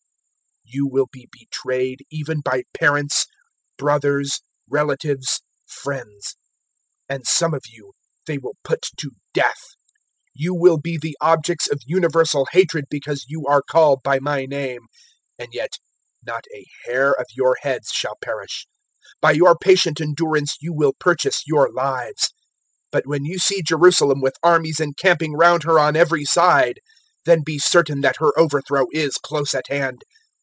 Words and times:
021:016 0.71 0.75
You 0.77 0.87
will 0.87 1.07
be 1.11 1.27
betrayed 1.29 2.05
even 2.09 2.39
by 2.39 2.63
parents, 2.73 3.25
brothers, 3.77 4.39
relatives, 4.69 5.41
friends; 5.65 6.37
and 7.09 7.27
some 7.27 7.53
of 7.53 7.63
you 7.67 7.91
they 8.25 8.37
will 8.37 8.55
put 8.63 8.81
to 8.99 9.11
death. 9.33 9.57
021:017 10.33 10.33
You 10.35 10.53
will 10.55 10.77
be 10.77 10.97
the 10.97 11.17
objects 11.19 11.69
of 11.69 11.81
universal 11.85 12.47
hatred 12.53 12.85
because 12.89 13.25
you 13.27 13.45
are 13.47 13.61
called 13.61 13.99
by 14.01 14.19
my 14.19 14.45
name; 14.45 14.83
021:018 15.41 15.43
and 15.43 15.53
yet 15.53 15.71
not 16.25 16.45
a 16.55 16.65
hair 16.85 17.11
of 17.11 17.25
your 17.35 17.57
heads 17.63 17.89
shall 17.89 18.15
perish. 18.23 18.65
021:019 19.21 19.21
By 19.21 19.31
your 19.33 19.57
patient 19.57 19.99
endurance 19.99 20.55
you 20.61 20.71
will 20.73 20.93
purchase 20.97 21.43
your 21.45 21.69
lives. 21.73 22.29
021:020 22.93 22.93
"But 22.93 23.07
when 23.07 23.25
you 23.25 23.39
see 23.39 23.61
Jerusalem 23.61 24.21
with 24.21 24.35
armies 24.41 24.79
encamping 24.79 25.33
round 25.33 25.63
her 25.63 25.77
on 25.77 25.97
every 25.97 26.23
side, 26.23 26.79
then 27.25 27.43
be 27.45 27.59
certain 27.59 27.99
that 28.01 28.15
her 28.19 28.31
overthrow 28.39 28.85
is 28.93 29.17
close 29.17 29.53
at 29.53 29.67
hand. 29.67 30.03